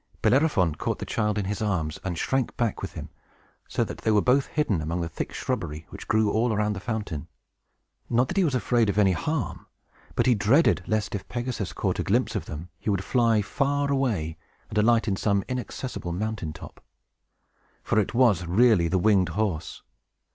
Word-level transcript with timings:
Bellerophon 0.23 0.73
caught 0.73 0.97
the 0.97 1.05
child 1.05 1.37
in 1.37 1.45
his 1.45 1.61
arms, 1.61 1.99
and 2.03 2.17
shrank 2.17 2.57
back 2.57 2.81
with 2.81 2.93
him, 2.93 3.09
so 3.67 3.83
that 3.83 3.99
they 3.99 4.09
were 4.09 4.19
both 4.23 4.47
hidden 4.47 4.81
among 4.81 5.01
the 5.01 5.07
thick 5.07 5.31
shrubbery 5.31 5.85
which 5.89 6.07
grew 6.07 6.31
all 6.31 6.51
around 6.51 6.73
the 6.73 6.79
fountain. 6.79 7.27
Not 8.09 8.27
that 8.29 8.37
he 8.37 8.43
was 8.43 8.55
afraid 8.55 8.89
of 8.89 8.97
any 8.97 9.11
harm, 9.11 9.67
but 10.15 10.25
he 10.25 10.33
dreaded 10.33 10.81
lest, 10.87 11.13
if 11.13 11.29
Pegasus 11.29 11.71
caught 11.71 11.99
a 11.99 12.03
glimpse 12.03 12.35
of 12.35 12.45
them, 12.45 12.69
he 12.79 12.89
would 12.89 13.03
fly 13.03 13.43
far 13.43 13.91
away, 13.91 14.39
and 14.69 14.77
alight 14.79 15.07
in 15.07 15.15
some 15.17 15.43
inaccessible 15.47 16.13
mountain 16.13 16.51
top. 16.51 16.83
For 17.83 17.99
it 17.99 18.15
was 18.15 18.47
really 18.47 18.87
the 18.87 18.97
winged 18.97 19.29
horse. 19.29 19.83